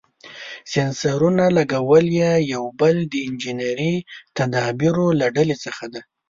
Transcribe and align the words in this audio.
د 0.03 0.03
سېنسرونو 0.71 1.45
لګول 1.57 2.05
یې 2.19 2.31
یو 2.53 2.63
بل 2.79 2.95
د 3.11 3.13
انجنیري 3.27 3.93
تدابیرو 4.37 5.07
له 5.19 5.27
ډلې 5.35 5.55
څخه 5.65 5.83
دی. 5.93 6.01